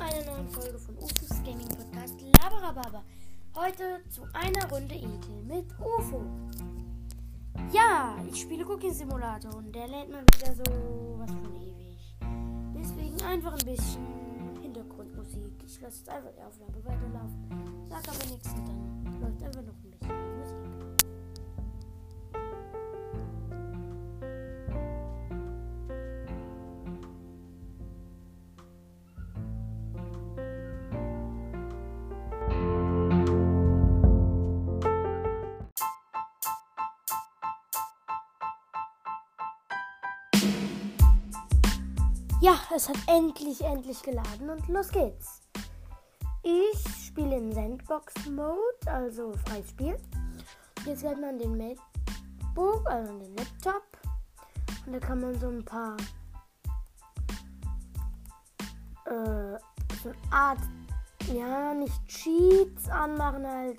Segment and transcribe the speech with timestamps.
[0.00, 3.04] einer neuen Folge von UFOs Gaming Podcast Labarababa.
[3.54, 6.24] Heute zu einer Runde Intel mit UFO.
[7.72, 12.16] Ja, ich spiele Cookie Simulator und der lädt mal wieder so was von ewig.
[12.76, 14.06] Deswegen einfach ein bisschen
[14.62, 15.62] Hintergrundmusik.
[15.64, 17.86] Ich lasse jetzt einfach die Aufnahme weiterlaufen.
[17.88, 19.93] Sag aber nichts und dann läuft einfach noch ein
[42.74, 45.40] es hat endlich, endlich geladen und los geht's.
[46.42, 49.96] Ich spiele in Sandbox-Mode, also freies Spiel.
[50.84, 53.84] Jetzt geht man den MacBook, also den Laptop.
[54.86, 55.96] Und da kann man so ein paar
[59.06, 59.58] äh,
[60.02, 60.58] so eine Art,
[61.32, 63.78] ja, nicht Cheats anmachen halt.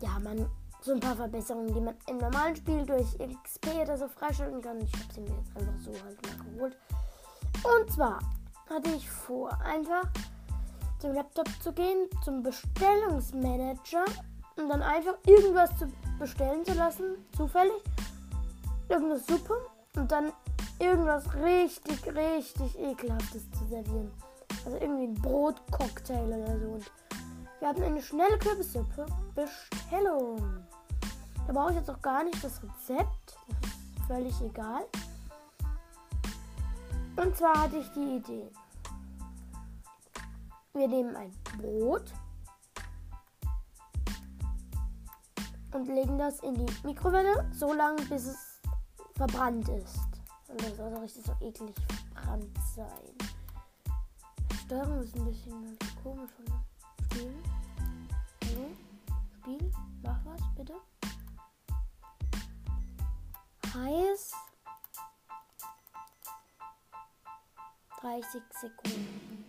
[0.00, 0.48] Ja, man
[0.80, 4.80] so ein paar Verbesserungen, die man im normalen Spiel durch XP oder so freischalten kann.
[4.80, 6.76] Ich habe sie mir jetzt einfach so halt mal geholt.
[7.64, 8.18] Und zwar
[8.68, 10.04] hatte ich vor, einfach
[10.98, 14.04] zum Laptop zu gehen, zum Bestellungsmanager
[14.56, 17.82] und dann einfach irgendwas zu bestellen zu lassen, zufällig.
[18.88, 19.54] Irgendeine Suppe
[19.96, 20.32] und dann
[20.78, 24.10] irgendwas richtig, richtig ekelhaftes zu servieren.
[24.64, 26.66] Also irgendwie ein Brotcocktail oder so.
[26.66, 26.92] Und
[27.60, 29.06] wir hatten eine schnelle Kürbissuppe.
[29.34, 30.64] Bestellung.
[31.46, 33.36] Da brauche ich jetzt auch gar nicht das Rezept.
[33.48, 34.84] Das ist völlig egal.
[37.16, 38.50] Und zwar hatte ich die Idee.
[40.74, 42.12] Wir nehmen ein Brot
[45.72, 48.60] und legen das in die Mikrowelle, so lange bis es
[49.14, 50.08] verbrannt ist.
[50.48, 51.74] Und das soll also richtig so eklig
[52.12, 53.34] verbrannt sein.
[54.64, 56.64] Steuerung ist ein bisschen komisch von dem
[57.04, 57.34] Spiel.
[58.44, 58.70] Hallo?
[59.38, 60.74] Spiel, mach was bitte.
[63.74, 64.23] Heiß.
[68.14, 69.44] 30 Sekunden.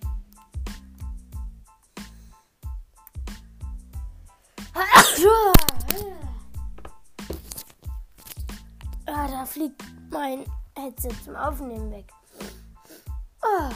[9.07, 10.45] Ah, da fliegt mein
[10.75, 12.11] Headset zum Aufnehmen weg.
[13.41, 13.69] Ah,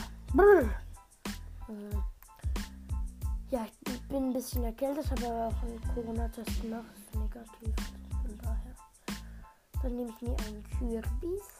[3.51, 6.85] ja, ich bin ein bisschen erkältet, habe aber auch einen Corona-Test gemacht.
[7.13, 7.75] Negativ.
[8.23, 8.75] Von daher.
[9.83, 11.58] Dann nehme ich mir einen Kürbis.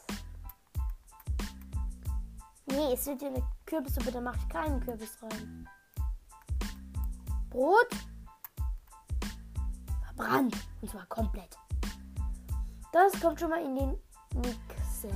[2.72, 5.68] Nee, es wird eine Kürbissuppe, da mache ich keinen Kürbis rein.
[7.50, 7.90] Brot.
[10.06, 10.56] Verbrannt.
[10.82, 11.58] Und zwar komplett.
[12.92, 13.98] Das kommt schon mal in den
[14.36, 15.10] Mixer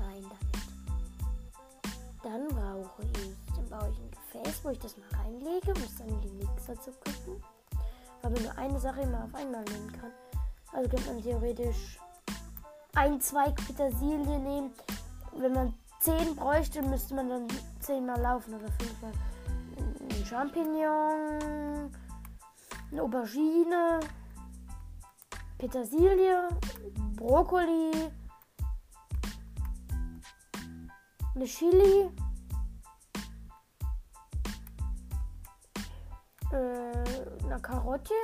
[0.00, 0.58] rein damit.
[2.22, 5.96] Dann brauche ich, dann baue ich ein Gefäß, wo ich das mal reinlege, um es
[5.98, 7.42] dann in den Mixer zu gucken.
[8.22, 10.10] Weil man nur eine Sache immer auf einmal nehmen kann.
[10.72, 11.98] Also könnte man theoretisch
[12.94, 14.72] ein Zweig Petersilie nehmen.
[15.36, 17.48] Wenn man 10 bräuchte, müsste man dann
[17.80, 19.12] 10 mal laufen oder 5 mal.
[20.10, 21.90] Ein Champignon,
[22.90, 24.00] eine Aubergine,
[25.58, 26.48] Petersilie,
[27.16, 28.10] Brokkoli,
[31.34, 32.10] eine Chili,
[36.52, 38.14] äh, eine Karotte,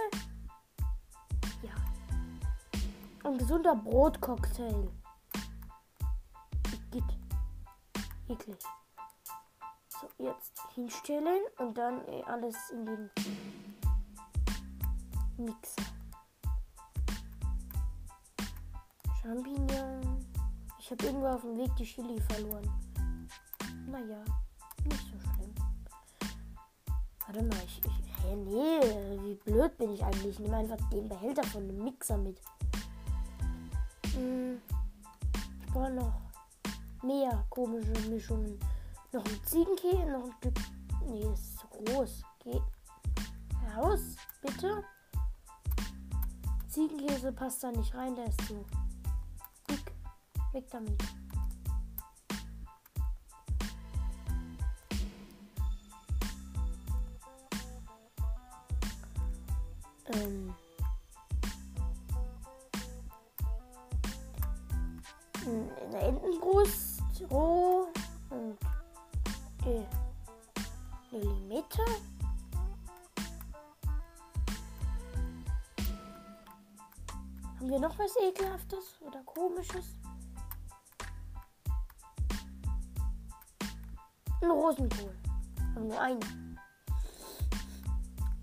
[1.63, 1.75] ja,
[3.25, 4.91] ein gesunder Brotcocktail.
[6.93, 7.24] Geht.
[8.29, 8.59] Eklig.
[9.89, 13.11] So, jetzt hinstellen und dann äh, alles in den
[15.37, 15.83] Mixer.
[19.21, 20.27] Champignon.
[20.79, 22.71] Ich habe irgendwo auf dem Weg die Chili verloren.
[23.87, 24.25] Naja,
[24.85, 25.55] nicht so schlimm.
[27.27, 30.27] Warte mal, ich, ich hä, nee, wie blöd bin ich eigentlich?
[30.27, 32.41] Ich nehme einfach den Behälter von dem Mixer mit.
[34.15, 34.61] Hm,
[35.61, 36.25] ich brauche noch
[37.05, 38.59] mehr komische Mischungen.
[39.13, 40.55] Noch ein Ziegenkäse, noch ein Stück.
[41.07, 42.23] Nee, das ist zu groß.
[42.43, 42.61] Geh
[43.77, 44.83] raus, bitte.
[46.69, 48.65] Ziegenkäse passt da nicht rein, der ist zu
[49.71, 49.93] dick.
[50.53, 51.03] Weg damit.
[60.15, 60.55] Ähm.
[65.47, 67.89] Eine Entenbrust, roh
[68.31, 68.59] und
[69.65, 69.87] eine
[71.11, 71.83] Limette.
[77.59, 79.87] Haben wir noch was Ekelhaftes oder Komisches?
[84.43, 85.15] Ein Rosenkohl.
[85.75, 86.59] Aber nur einen.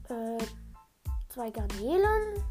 [0.09, 0.43] Äh,
[1.29, 2.43] zwei Garnelen.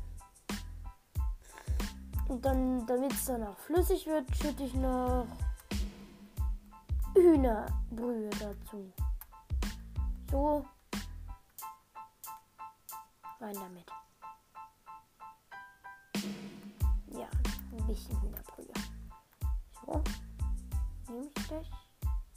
[2.28, 5.26] Und dann, damit es dann auch flüssig wird, schütte ich noch
[7.14, 8.92] Hühnerbrühe dazu.
[10.30, 10.64] So.
[13.40, 13.86] Rein damit.
[17.08, 17.28] Ja,
[17.72, 18.72] ein bisschen Hühnerbrühe.
[19.86, 20.02] So.
[21.08, 21.66] Nehme ich das.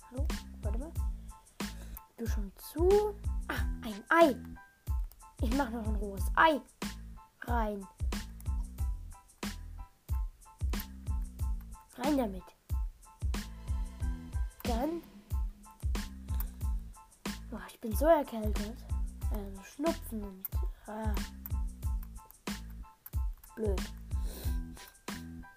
[0.09, 0.27] Hallo?
[0.61, 0.91] Warte mal.
[2.17, 3.15] Du schon zu.
[3.47, 4.35] Ah, ein Ei.
[5.41, 6.61] Ich mache noch ein rohes Ei
[7.47, 7.87] rein.
[11.97, 12.43] Rein damit.
[14.83, 15.01] Dann.
[17.53, 18.75] Oh, ich bin so erkältet.
[19.31, 20.43] Also Schnupfen und.
[20.87, 21.15] Ah.
[23.55, 23.81] Blöd.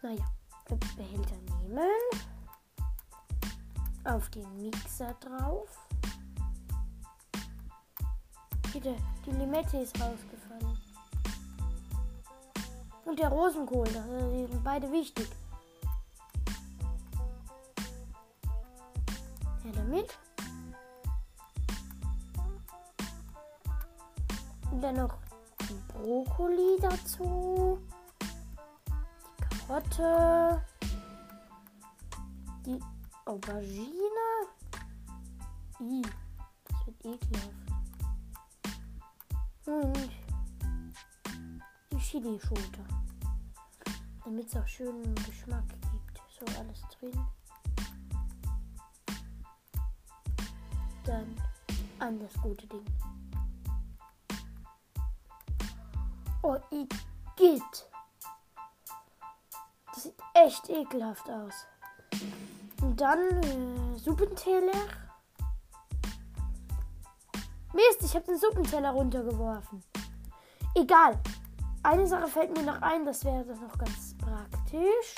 [0.03, 0.25] Naja.
[0.97, 1.91] Behälter nehmen.
[4.05, 5.69] Auf den Mixer drauf.
[8.73, 10.79] Bitte, die Limette ist rausgefallen.
[13.05, 15.29] Und der Rosenkohl, die sind beide wichtig.
[19.97, 20.19] Damit.
[24.71, 25.17] Und dann noch
[25.69, 27.79] die Brokkoli dazu.
[28.91, 30.63] Die Karotte.
[32.67, 32.81] Die
[33.25, 34.27] Aubergine.
[35.81, 36.03] I,
[36.69, 37.51] das wird ekelhaft.
[39.67, 40.11] Und
[41.93, 42.85] die Chilischote.
[44.25, 46.23] Damit es auch schönen Geschmack gibt.
[46.39, 47.27] So alles drin.
[51.07, 51.37] Dann
[52.01, 52.85] an das gute Ding.
[56.43, 56.57] Oh,
[57.37, 57.63] geht.
[59.95, 61.67] Das sieht echt ekelhaft aus.
[62.83, 64.73] Und dann äh, Suppenteller.
[67.73, 69.83] Mist, ich habe den Suppenteller runtergeworfen.
[70.75, 71.19] Egal.
[71.83, 75.15] Eine Sache fällt mir noch ein, das wäre das noch ganz praktisch.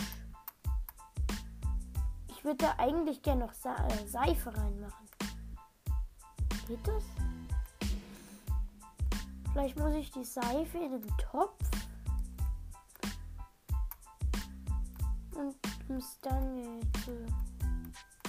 [2.28, 5.07] Ich würde da eigentlich gerne noch äh, Seife reinmachen.
[6.68, 7.02] Geht das?
[9.52, 11.54] Vielleicht muss ich die Seife in den Topf
[15.34, 15.56] und
[15.88, 17.10] muss dann zu.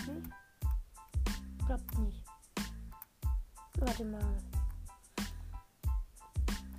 [0.07, 0.23] Nee?
[1.65, 2.23] Klappt nicht.
[3.77, 4.37] Warte mal.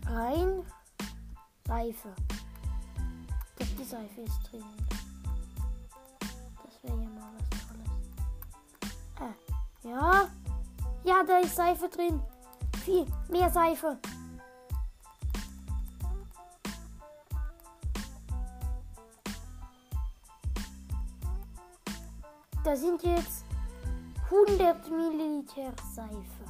[0.06, 0.64] Rein.
[1.66, 2.14] Seife.
[3.56, 4.64] Glaube, die Seife ist drin.
[6.64, 7.90] Das wäre ja mal was Tolles.
[9.20, 9.34] Ah,
[9.86, 10.30] ja.
[11.02, 12.22] Ja, da ist Seife drin.
[12.84, 13.98] Viel mehr Seife.
[22.62, 23.44] Da sind jetzt
[24.30, 26.44] 100 Milliliter Seife.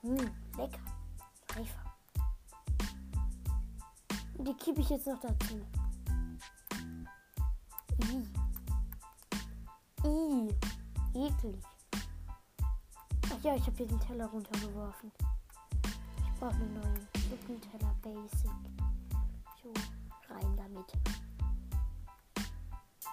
[0.00, 0.80] Hm, lecker.
[1.54, 1.78] Seife.
[4.38, 5.60] Die kippe ich jetzt noch dazu.
[8.02, 8.26] I.
[10.06, 10.48] I.
[11.14, 11.69] Eklig.
[13.40, 15.10] Ach ja, ich habe hier den Teller runtergeworfen.
[15.82, 18.50] Ich brauche einen neuen Suppenteller Basic.
[19.62, 19.72] So,
[20.28, 20.92] rein damit.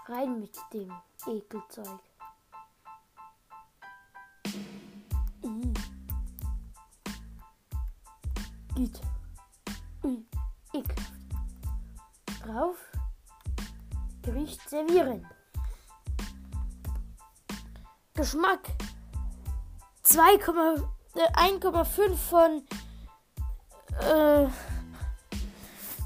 [0.06, 0.92] Rein mit dem
[1.28, 2.02] Ekelzeug.
[5.44, 5.74] I.
[8.76, 9.02] Geht.
[10.04, 10.26] I.
[10.74, 11.14] Ekelhaft.
[12.44, 12.78] Drauf.
[14.24, 15.26] Gericht servieren.
[18.14, 18.68] Geschmack
[20.08, 22.64] 2,1,5 äh, von
[24.00, 24.48] äh,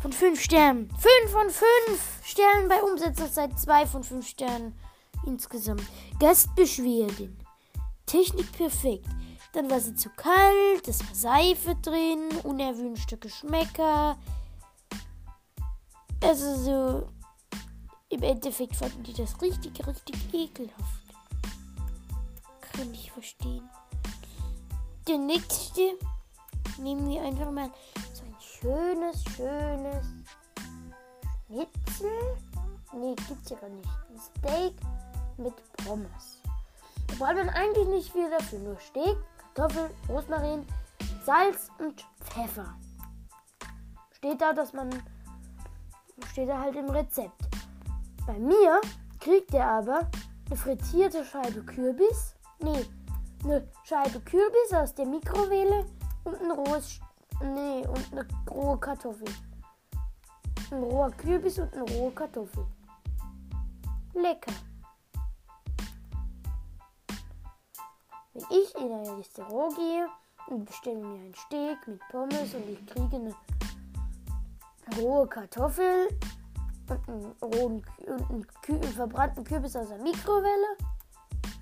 [0.01, 0.89] von 5 Sternen.
[0.89, 1.65] 5 von 5
[2.23, 4.75] Sternen bei Umsetzungszeit 2 von 5 Sternen
[5.25, 5.83] insgesamt.
[6.19, 7.37] Gastbeschwerden.
[8.07, 9.05] Technik perfekt.
[9.53, 14.17] Dann war sie zu kalt, es war Seife drin, unerwünschte Geschmäcker.
[16.23, 17.07] Also so,
[18.09, 21.03] im Endeffekt fanden die das richtig, richtig ekelhaft.
[22.61, 23.69] Kann ich verstehen.
[25.07, 25.97] Der nächste
[26.77, 27.71] nehmen wir einfach mal
[28.13, 30.05] so ein schönes, schönes
[31.47, 32.37] Schnitzel.
[32.93, 33.89] Nee, gibt's ja gar nicht.
[34.09, 34.75] Ein Steak
[35.37, 36.41] mit Pommes.
[37.07, 38.59] Da braucht man eigentlich nicht viel dafür.
[38.59, 39.17] Nur Steak,
[39.55, 40.65] Kartoffeln, Rosmarin,
[41.25, 42.75] Salz und Pfeffer.
[44.11, 44.89] Steht da, dass man.
[46.31, 47.49] Steht da halt im Rezept.
[48.27, 48.79] Bei mir
[49.19, 50.09] kriegt ihr aber
[50.45, 52.35] eine frittierte Scheibe Kürbis.
[52.59, 52.85] Nee,
[53.43, 55.85] eine Scheibe Kürbis aus der Mikrowelle
[56.23, 56.99] und ein rohes.
[57.41, 59.27] Nee, und eine rohe Kartoffel.
[60.71, 62.65] Ein roher Kürbis und eine rohe Kartoffel.
[64.13, 64.53] Lecker.
[68.33, 70.07] Wenn ich in ein Restaurant gehe
[70.47, 73.35] und bestelle mir ein Steak mit Pommes und ich kriege eine
[75.01, 76.07] rohe Kartoffel
[76.89, 80.77] und einen, rohen, und einen, einen verbrannten Kürbis aus der Mikrowelle,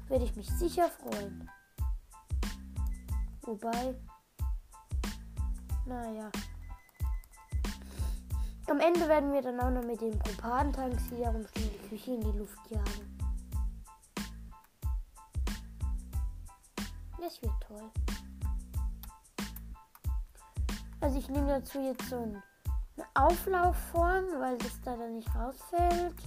[0.10, 1.50] werde ich mich sicher freuen.
[3.50, 3.96] Wobei,
[5.88, 6.30] naja.
[8.68, 12.22] Am Ende werden wir dann auch noch mit den Propantanks hier rumstehen, die Küche in
[12.22, 13.18] die Luft jagen.
[17.20, 17.90] Das wird toll.
[21.02, 22.44] Also ich nehme dazu jetzt so ein,
[22.98, 26.22] eine Auflaufform, weil das da dann nicht rausfällt.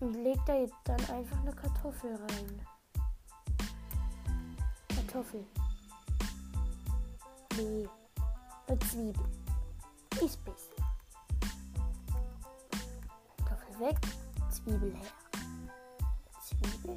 [0.00, 2.66] Und leg da jetzt dann einfach eine Kartoffel rein.
[4.88, 5.46] Kartoffel.
[7.56, 7.88] Nee.
[8.66, 9.24] Eine Zwiebel.
[10.22, 10.74] Ist besser.
[13.46, 13.96] Kartoffel weg.
[14.50, 15.12] Zwiebel her.
[16.42, 16.96] Zwiebel.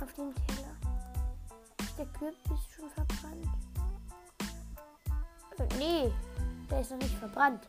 [0.00, 0.76] Auf dem Teller.
[1.98, 3.48] Der Kürbis schon verbrannt?
[5.58, 6.12] Äh, nee,
[6.70, 7.68] der ist noch nicht verbrannt.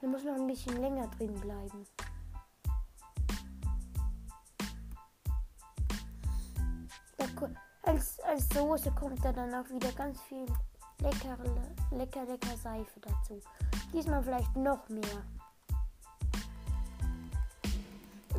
[0.00, 1.86] Der muss noch ein bisschen länger drin bleiben.
[7.96, 10.44] Als, als Soße kommt da dann auch wieder ganz viel
[11.00, 11.38] lecker,
[11.92, 13.40] lecker, lecker Seife dazu.
[13.90, 15.22] Diesmal vielleicht noch mehr.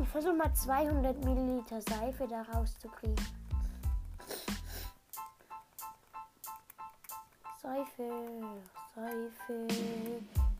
[0.00, 3.16] Ich versuche mal 200 Milliliter Seife da rauszukriegen.
[7.60, 8.12] Seife,
[8.94, 9.66] Seife,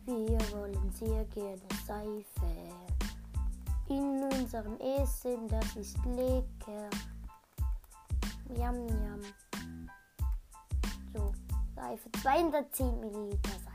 [0.06, 2.50] wir wollen sehr gerne Seife.
[3.90, 6.90] In unserem Essen, das ist lecker.
[8.56, 9.20] Yum, yum.
[11.12, 11.32] So,
[11.76, 12.10] Seife.
[12.22, 13.68] 210 Milliliter Seife.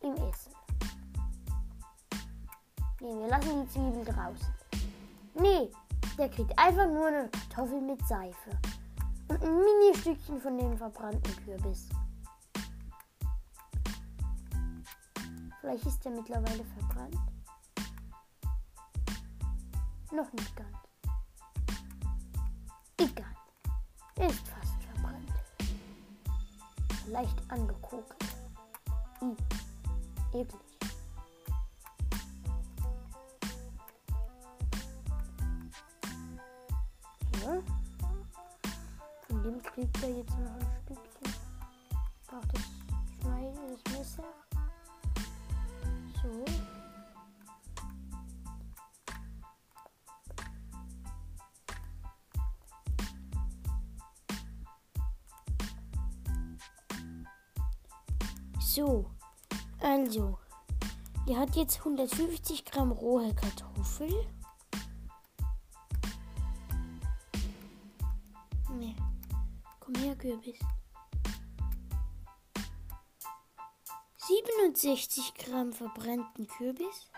[0.00, 0.52] Im Essen.
[3.00, 4.54] Nee, wir lassen die Zwiebel draußen.
[5.34, 5.70] Nee,
[6.18, 8.50] der kriegt einfach nur eine Kartoffel mit Seife.
[9.28, 11.88] Und ein Mini-Stückchen von dem verbrannten Kürbis.
[15.60, 17.18] Vielleicht ist der mittlerweile verbrannt.
[20.12, 20.83] Noch nicht ganz.
[23.04, 24.28] Egal.
[24.28, 25.32] Ist fast verbrannt.
[27.08, 28.06] Leicht angekokelt.
[29.20, 29.36] I.
[30.38, 30.60] Eklig.
[37.42, 37.62] Ja.
[39.28, 41.34] Von dem kriegt er jetzt noch ein Stückchen.
[42.26, 42.73] Braucht das
[61.44, 64.08] hat jetzt 150 Gramm rohe Kartoffel.
[68.78, 68.96] Nee.
[69.78, 70.58] Komm her, Kürbis.
[74.16, 77.10] 67 Gramm verbrannten Kürbis.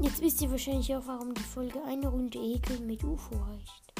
[0.00, 3.92] Jetzt wisst ihr wahrscheinlich auch, warum die Folge eine Runde Ekel mit UFO heißt.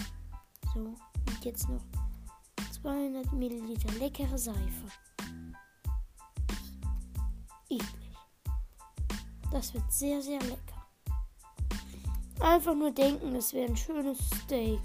[0.74, 1.84] So, und jetzt noch
[2.72, 4.88] 200 Milliliter leckere Seife
[7.70, 8.01] eklig.
[9.52, 10.86] Das wird sehr, sehr lecker.
[12.40, 14.80] Einfach nur denken, es wäre ein schönes Steak.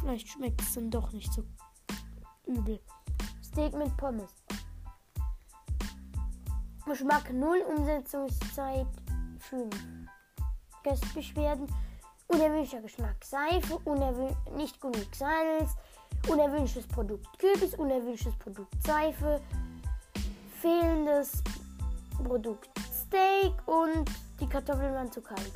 [0.00, 1.42] Vielleicht schmeckt es dann doch nicht so
[2.46, 2.80] übel.
[3.42, 4.32] Steak mit Pommes.
[6.86, 8.86] Geschmack 0, Umsetzungszeit
[9.40, 9.76] 5.
[10.84, 11.66] Gästbeschwerden,
[12.28, 15.72] unerwünschter Geschmack Seife, unerwün nicht genug Salz,
[16.28, 19.42] unerwünschtes Produkt Kürbis, unerwünschtes Produkt Seife,
[20.60, 21.42] fehlendes
[22.24, 22.77] Produkt
[23.08, 25.54] Steak und die Kartoffeln waren zu kalt.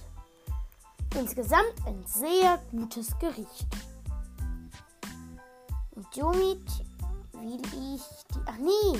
[1.14, 3.66] Insgesamt ein sehr gutes Gericht.
[5.94, 6.66] Und somit
[7.32, 8.02] will ich
[8.34, 8.40] die.
[8.46, 8.98] Ach nee,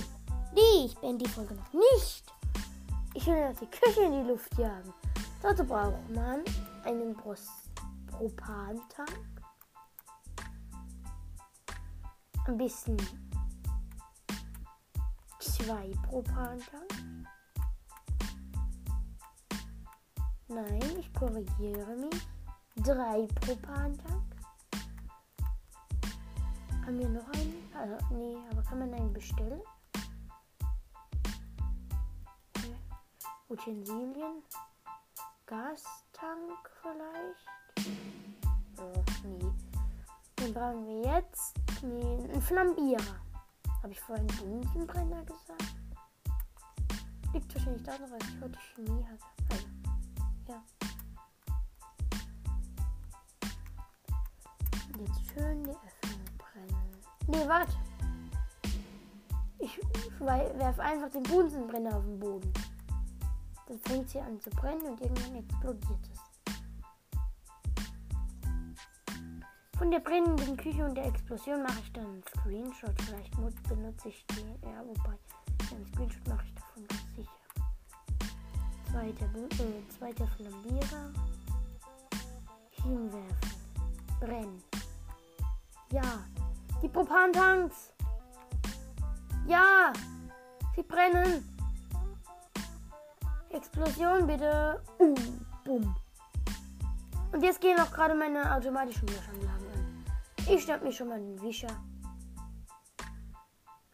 [0.54, 2.30] nee, ich bin die Folge noch nicht.
[3.14, 4.92] Ich will noch die Küche in die Luft jagen.
[5.40, 6.44] Dazu braucht man
[6.84, 8.84] einen Propantank.
[12.46, 12.98] Ein bisschen
[15.38, 17.01] zwei Propantank.
[20.48, 22.26] Nein, ich korrigiere mich.
[22.76, 24.22] Drei Propantank.
[26.84, 27.70] Haben wir noch einen?
[27.74, 29.60] Also, nee, aber kann man einen bestellen?
[33.48, 34.42] Utensilien.
[35.46, 37.90] Gastank vielleicht?
[38.78, 39.52] Oh, nee.
[40.38, 41.54] Den brauchen wir jetzt.
[41.82, 43.20] Einen Flambierer.
[43.82, 45.74] Habe ich vorhin Bunsenbrenner gesagt?
[47.34, 49.26] Liegt wahrscheinlich daran, weil ich heute Chemie hatte.
[49.50, 49.66] Also,
[50.52, 50.62] ja.
[54.98, 56.96] Jetzt schön die Öffnung brennen.
[57.26, 57.72] Nee, warte.
[59.58, 59.80] Ich,
[60.20, 62.52] werfe einfach den Bunsenbrenner auf den Boden.
[63.66, 66.20] Dann fängt sie an zu brennen und irgendwann explodiert es.
[69.78, 73.00] Von der brennenden Küche und der Explosion mache ich dann einen Screenshot.
[73.02, 73.34] Vielleicht
[73.68, 74.48] benutze ich den.
[74.62, 75.18] Ja, wobei,
[75.74, 77.01] einen Screenshot mache ich davon.
[78.92, 79.24] Zweiter,
[79.64, 81.10] äh, zweiter Flambierer.
[82.70, 83.50] Hinwerfen.
[84.20, 84.62] Brennen.
[85.90, 86.02] Ja.
[86.82, 87.94] Die Propantanks.
[89.46, 89.94] Ja.
[90.76, 91.42] Sie brennen.
[93.48, 94.82] Explosion bitte.
[94.98, 95.14] Uh,
[95.64, 95.96] bumm.
[97.32, 100.04] Und jetzt gehen auch gerade meine automatischen Löschanlagen an.
[100.50, 101.82] Ich schnapp mir schon mal den Wischer.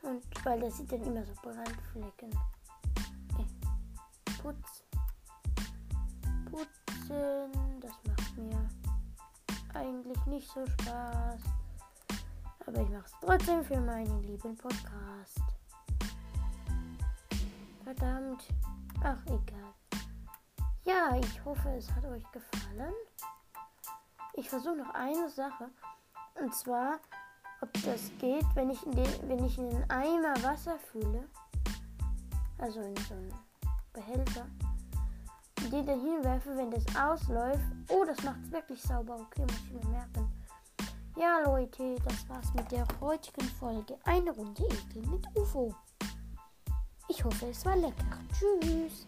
[0.03, 2.37] Und weil das sieht dann immer so Brandflecken.
[3.33, 3.47] Okay.
[4.43, 4.88] Putz.
[6.59, 7.81] Putzen.
[7.81, 8.69] Das macht mir
[9.75, 11.41] eigentlich nicht so Spaß.
[12.67, 15.41] Aber ich mache es trotzdem für meinen lieben Podcast.
[17.85, 18.47] Verdammt.
[19.03, 19.75] Ach, egal.
[20.85, 22.93] Ja, ich hoffe, es hat euch gefallen.
[24.35, 25.71] Ich versuche noch eine Sache.
[26.41, 26.99] Und zwar,
[27.61, 31.29] ob das geht, wenn ich in den, wenn ich in den Eimer Wasser fülle.
[32.59, 33.35] Also in so einen
[33.93, 34.47] Behälter.
[35.71, 37.61] Den dann hinwerfe, wenn das ausläuft.
[37.91, 39.17] Oh, das macht wirklich sauber.
[39.21, 40.33] Okay, muss ich mir merken.
[41.17, 43.99] Ja, Leute, das war's mit der heutigen Folge.
[44.05, 45.75] Eine Runde Ekel mit UFO.
[47.09, 48.19] Ich hoffe, es war lecker.
[48.33, 49.07] Tschüss.